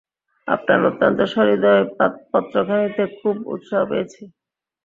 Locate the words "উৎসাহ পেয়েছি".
3.53-4.21